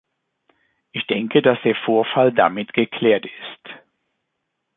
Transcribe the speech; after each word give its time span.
Ich 0.93 1.05
denke, 1.05 1.43
dass 1.43 1.59
der 1.63 1.75
Vorfall 1.85 2.33
damit 2.33 2.73
geklärt 2.73 3.25
ist. 3.25 3.75